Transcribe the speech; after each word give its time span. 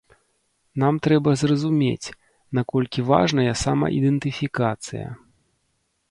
Нам 0.83 0.95
трэба 1.07 1.33
зразумець, 1.41 2.13
наколькі 2.59 3.05
важная 3.11 3.53
самаідэнтыфікацыя. 3.65 5.07